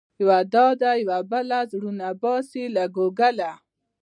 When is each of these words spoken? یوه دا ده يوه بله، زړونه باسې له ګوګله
یوه 0.21 0.37
دا 0.53 0.67
ده 0.81 0.91
يوه 1.03 1.19
بله، 1.31 1.59
زړونه 1.71 2.07
باسې 2.23 2.63
له 2.75 2.83
ګوګله 2.95 3.51